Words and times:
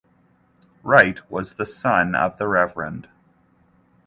Wright 0.81 1.19
was 1.29 1.53
the 1.53 1.65
son 1.67 2.15
of 2.15 2.37
the 2.37 2.47
Rev. 2.47 3.03